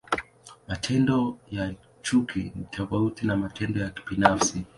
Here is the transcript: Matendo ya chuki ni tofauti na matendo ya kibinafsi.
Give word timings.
Matendo 0.67 1.37
ya 1.51 1.73
chuki 2.01 2.39
ni 2.55 2.65
tofauti 2.69 3.25
na 3.27 3.37
matendo 3.37 3.79
ya 3.79 3.89
kibinafsi. 3.89 4.65